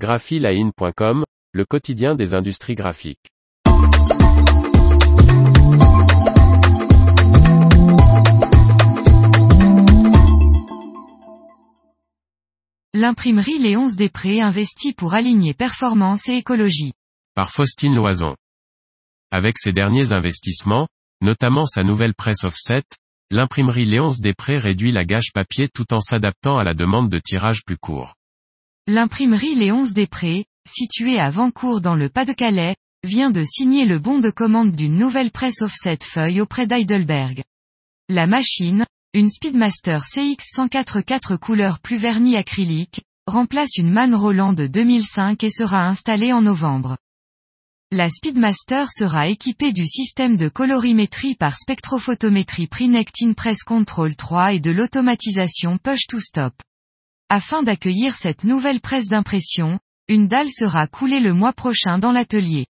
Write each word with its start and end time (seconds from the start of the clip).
graphiline.com, 0.00 1.24
le 1.52 1.64
quotidien 1.66 2.14
des 2.14 2.32
industries 2.32 2.74
graphiques. 2.74 3.28
L'imprimerie 12.94 13.58
Léonce 13.58 13.96
Després 13.96 14.40
investit 14.40 14.94
pour 14.94 15.12
aligner 15.12 15.52
performance 15.52 16.26
et 16.28 16.36
écologie. 16.36 16.94
Par 17.34 17.50
Faustine 17.50 17.94
Loison. 17.94 18.34
Avec 19.30 19.58
ses 19.58 19.72
derniers 19.72 20.12
investissements, 20.12 20.88
notamment 21.20 21.66
sa 21.66 21.82
nouvelle 21.82 22.14
presse 22.14 22.42
offset, 22.42 22.84
l'imprimerie 23.30 23.84
Léonce 23.84 24.20
Després 24.20 24.56
réduit 24.56 24.92
la 24.92 25.04
gâche 25.04 25.32
papier 25.34 25.68
tout 25.68 25.92
en 25.92 26.00
s'adaptant 26.00 26.56
à 26.56 26.64
la 26.64 26.72
demande 26.72 27.10
de 27.10 27.18
tirage 27.18 27.64
plus 27.66 27.76
court. 27.76 28.14
L'imprimerie 28.92 29.54
Léonce 29.54 29.92
Després, 29.92 30.46
située 30.68 31.20
à 31.20 31.30
Vancourt 31.30 31.80
dans 31.80 31.94
le 31.94 32.08
Pas-de-Calais, 32.08 32.74
vient 33.04 33.30
de 33.30 33.44
signer 33.44 33.84
le 33.84 34.00
bon 34.00 34.18
de 34.18 34.30
commande 34.30 34.72
d'une 34.72 34.96
nouvelle 34.96 35.30
presse 35.30 35.62
offset 35.62 36.00
feuille 36.02 36.40
auprès 36.40 36.66
d'Heidelberg. 36.66 37.44
La 38.08 38.26
machine, 38.26 38.84
une 39.14 39.30
Speedmaster 39.30 40.02
CX 40.02 40.44
104 40.56 41.02
4 41.02 41.36
couleurs 41.36 41.78
plus 41.78 41.98
vernis 41.98 42.34
acrylique, 42.34 43.02
remplace 43.28 43.76
une 43.76 43.92
Man 43.92 44.12
Roland 44.12 44.54
de 44.54 44.66
2005 44.66 45.44
et 45.44 45.50
sera 45.50 45.86
installée 45.86 46.32
en 46.32 46.42
novembre. 46.42 46.96
La 47.92 48.10
Speedmaster 48.10 48.90
sera 48.90 49.28
équipée 49.28 49.72
du 49.72 49.86
système 49.86 50.36
de 50.36 50.48
colorimétrie 50.48 51.36
par 51.36 51.56
spectrophotométrie 51.56 52.66
Prinect 52.66 53.14
Press 53.36 53.62
Control 53.62 54.16
3 54.16 54.54
et 54.54 54.60
de 54.60 54.72
l'automatisation 54.72 55.78
Push 55.78 56.08
to 56.08 56.18
Stop. 56.18 56.54
Afin 57.32 57.62
d'accueillir 57.62 58.16
cette 58.16 58.42
nouvelle 58.42 58.80
presse 58.80 59.06
d'impression, 59.06 59.78
une 60.08 60.26
dalle 60.26 60.50
sera 60.50 60.88
coulée 60.88 61.20
le 61.20 61.32
mois 61.32 61.52
prochain 61.52 62.00
dans 62.00 62.10
l'atelier. 62.10 62.66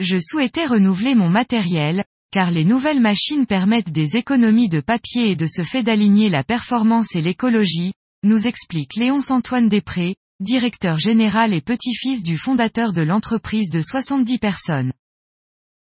Je 0.00 0.18
souhaitais 0.18 0.66
renouveler 0.66 1.14
mon 1.14 1.28
matériel, 1.28 2.02
car 2.32 2.50
les 2.50 2.64
nouvelles 2.64 2.98
machines 2.98 3.46
permettent 3.46 3.92
des 3.92 4.16
économies 4.16 4.68
de 4.68 4.80
papier 4.80 5.30
et 5.30 5.36
de 5.36 5.46
ce 5.46 5.62
fait 5.62 5.84
d'aligner 5.84 6.28
la 6.28 6.42
performance 6.42 7.14
et 7.14 7.20
l'écologie, 7.20 7.92
nous 8.24 8.48
explique 8.48 8.96
Léonce 8.96 9.30
Antoine 9.30 9.68
Després, 9.68 10.16
directeur 10.40 10.98
général 10.98 11.54
et 11.54 11.60
petit-fils 11.60 12.24
du 12.24 12.36
fondateur 12.36 12.92
de 12.92 13.02
l'entreprise 13.02 13.70
de 13.70 13.82
70 13.82 14.38
personnes. 14.38 14.92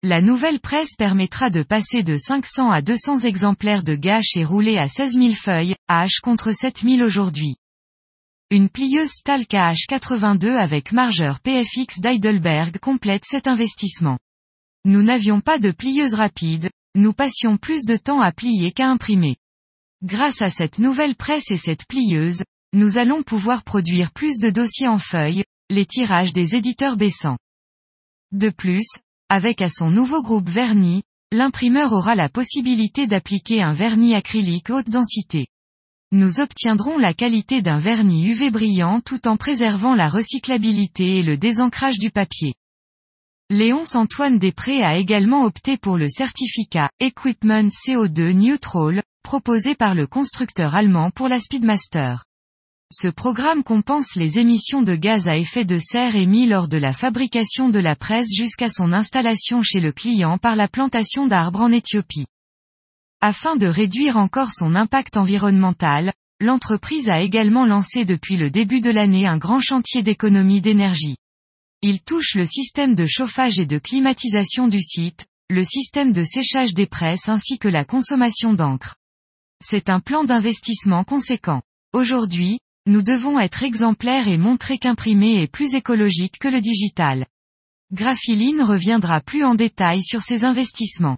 La 0.03 0.21
nouvelle 0.21 0.59
presse 0.59 0.97
permettra 0.97 1.49
de 1.49 1.63
passer 1.63 2.03
de 2.03 2.17
500 2.17 2.69
à 2.69 2.81
200 2.81 3.19
exemplaires 3.19 3.83
de 3.83 3.95
gâches 3.95 4.35
et 4.35 4.43
rouler 4.43 4.77
à 4.77 4.89
16 4.89 5.13
000 5.13 5.33
feuilles, 5.35 5.75
H 5.89 6.19
contre 6.21 6.51
7 6.51 6.79
000 6.79 7.01
aujourd'hui. 7.01 7.55
Une 8.49 8.69
plieuse 8.69 9.09
Stahl 9.09 9.41
KH82 9.41 10.55
avec 10.55 10.93
margeur 10.93 11.41
PFX 11.41 11.99
d'Heidelberg 11.99 12.79
complète 12.79 13.25
cet 13.25 13.45
investissement. 13.45 14.17
Nous 14.85 15.03
n'avions 15.03 15.41
pas 15.41 15.59
de 15.59 15.71
plieuse 15.71 16.13
rapide, 16.13 16.69
nous 16.95 17.11
passions 17.11 17.57
plus 17.57 17.83
de 17.83 17.97
temps 17.97 18.21
à 18.21 18.31
plier 18.31 18.71
qu'à 18.71 18.87
imprimer. 18.87 19.35
Grâce 20.01 20.41
à 20.41 20.49
cette 20.49 20.79
nouvelle 20.79 21.17
presse 21.17 21.51
et 21.51 21.57
cette 21.57 21.85
plieuse, 21.89 22.41
nous 22.71 22.97
allons 22.97 23.21
pouvoir 23.21 23.65
produire 23.65 24.13
plus 24.13 24.39
de 24.39 24.49
dossiers 24.49 24.87
en 24.87 24.97
feuilles, 24.97 25.43
les 25.69 25.85
tirages 25.85 26.31
des 26.31 26.55
éditeurs 26.55 26.95
baissant. 26.95 27.37
De 28.31 28.49
plus, 28.49 28.87
avec 29.27 29.61
à 29.61 29.67
son 29.67 29.91
nouveau 29.91 30.21
groupe 30.21 30.47
vernis, 30.47 31.03
l'imprimeur 31.33 31.91
aura 31.91 32.15
la 32.15 32.29
possibilité 32.29 33.07
d'appliquer 33.07 33.61
un 33.61 33.73
vernis 33.73 34.15
acrylique 34.15 34.69
haute 34.69 34.89
densité 34.89 35.47
nous 36.13 36.39
obtiendrons 36.39 36.97
la 36.97 37.13
qualité 37.13 37.61
d'un 37.61 37.79
vernis 37.79 38.27
UV 38.27 38.49
brillant 38.49 39.01
tout 39.01 39.27
en 39.27 39.35
préservant 39.35 39.93
la 39.93 40.07
recyclabilité 40.07 41.17
et 41.17 41.23
le 41.23 41.37
désancrage 41.37 41.99
du 41.99 42.11
papier. 42.11 42.53
Léonce 43.49 43.95
Antoine 43.95 44.39
Després 44.39 44.83
a 44.83 44.97
également 44.97 45.43
opté 45.43 45.77
pour 45.77 45.97
le 45.97 46.07
certificat 46.07 46.89
Equipment 47.01 47.69
CO2 47.69 48.31
Neutral, 48.31 49.03
proposé 49.21 49.75
par 49.75 49.95
le 49.95 50.07
constructeur 50.07 50.75
allemand 50.75 51.11
pour 51.11 51.27
la 51.27 51.39
Speedmaster. 51.39 52.23
Ce 52.89 53.09
programme 53.09 53.63
compense 53.63 54.15
les 54.15 54.39
émissions 54.39 54.81
de 54.81 54.95
gaz 54.95 55.27
à 55.27 55.35
effet 55.35 55.65
de 55.65 55.77
serre 55.77 56.15
émis 56.15 56.47
lors 56.47 56.69
de 56.69 56.77
la 56.77 56.93
fabrication 56.93 57.67
de 57.67 57.79
la 57.79 57.97
presse 57.97 58.29
jusqu'à 58.33 58.69
son 58.69 58.93
installation 58.93 59.61
chez 59.61 59.81
le 59.81 59.91
client 59.91 60.37
par 60.37 60.55
la 60.55 60.69
plantation 60.69 61.27
d'arbres 61.27 61.61
en 61.61 61.71
Éthiopie. 61.73 62.27
Afin 63.19 63.55
de 63.55 63.65
réduire 63.65 64.17
encore 64.17 64.51
son 64.53 64.75
impact 64.75 65.17
environnemental, 65.17 66.13
l'entreprise 66.39 67.09
a 67.09 67.21
également 67.21 67.65
lancé 67.65 68.05
depuis 68.05 68.37
le 68.37 68.51
début 68.51 68.79
de 68.79 68.91
l'année 68.91 69.25
un 69.25 69.37
grand 69.37 69.59
chantier 69.59 70.03
d'économie 70.03 70.61
d'énergie. 70.61 71.17
Il 71.81 72.01
touche 72.01 72.35
le 72.35 72.45
système 72.45 72.93
de 72.93 73.07
chauffage 73.07 73.59
et 73.59 73.65
de 73.65 73.79
climatisation 73.79 74.67
du 74.67 74.81
site, 74.81 75.25
le 75.49 75.63
système 75.63 76.13
de 76.13 76.23
séchage 76.23 76.75
des 76.75 76.85
presses 76.85 77.27
ainsi 77.27 77.57
que 77.57 77.67
la 77.67 77.85
consommation 77.85 78.53
d'encre. 78.53 78.95
C'est 79.63 79.89
un 79.89 79.99
plan 79.99 80.23
d'investissement 80.23 81.03
conséquent. 81.03 81.63
Aujourd'hui, 81.93 82.59
nous 82.85 83.01
devons 83.01 83.39
être 83.39 83.63
exemplaires 83.63 84.27
et 84.27 84.37
montrer 84.37 84.77
qu'imprimer 84.77 85.41
est 85.41 85.47
plus 85.47 85.73
écologique 85.73 86.37
que 86.39 86.47
le 86.47 86.61
digital. 86.61 87.25
Graphiline 87.91 88.61
reviendra 88.61 89.21
plus 89.21 89.43
en 89.43 89.55
détail 89.55 90.03
sur 90.03 90.21
ces 90.21 90.43
investissements. 90.43 91.17